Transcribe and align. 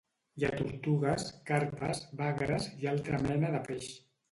Hi 0.39 0.45
ha 0.45 0.49
tortugues, 0.61 1.25
carpes, 1.51 2.03
bagres, 2.23 2.69
i 2.83 2.91
altra 2.95 3.23
mena 3.29 3.55
de 3.59 3.65
peix. 3.71 3.95